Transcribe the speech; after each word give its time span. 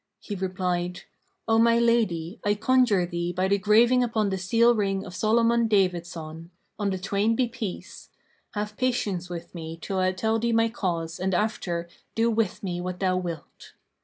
He 0.19 0.33
replied, 0.33 1.03
"O 1.47 1.59
my 1.59 1.77
lady, 1.77 2.39
I 2.43 2.55
conjure 2.55 3.05
thee 3.05 3.31
by 3.31 3.47
the 3.47 3.59
graving 3.59 4.03
upon 4.03 4.29
the 4.31 4.37
seal 4.39 4.73
ring 4.73 5.05
of 5.05 5.13
Solomon 5.13 5.67
David 5.67 6.07
son 6.07 6.49
(on 6.79 6.89
the 6.89 6.97
twain 6.97 7.35
be 7.35 7.47
peace!) 7.47 8.09
have 8.55 8.77
patience 8.77 9.29
with 9.29 9.53
me 9.53 9.77
till 9.79 9.99
I 9.99 10.11
tell 10.11 10.39
thee 10.39 10.53
my 10.53 10.69
cause 10.69 11.19
and 11.19 11.35
after 11.35 11.87
do 12.15 12.31
with 12.31 12.63
me 12.63 12.81
what 12.81 12.99
thou 12.99 13.15
wilt." 13.15 13.73